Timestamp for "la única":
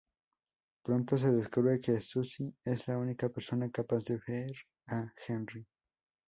2.87-3.29